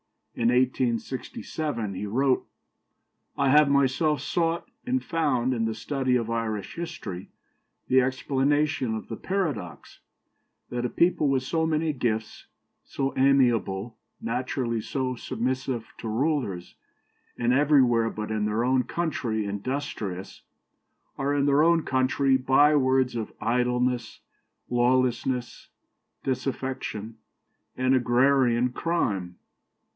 [0.33, 2.47] In 1867 he wrote:
[3.37, 7.29] "I have myself sought and found in the study of Irish history
[7.87, 9.99] the explanation of the paradox,
[10.69, 12.47] that a people with so many gifts,
[12.83, 16.73] so amiable, naturally so submissive to rulers,
[17.37, 20.41] and everywhere but in their own country industrious,
[21.17, 24.21] are in their own country bywords of idleness,
[24.67, 25.67] lawlessness,
[26.23, 27.17] disaffection,
[27.77, 29.35] and agrarian crime."